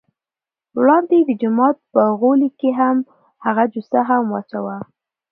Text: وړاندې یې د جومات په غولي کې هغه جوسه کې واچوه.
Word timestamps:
وړاندې 0.79 1.15
یې 1.19 1.23
د 1.29 1.31
جومات 1.41 1.77
په 1.91 2.01
غولي 2.19 2.49
کې 2.59 2.69
هغه 3.45 3.63
جوسه 3.73 3.99
کې 4.07 4.17
واچوه. 4.31 4.77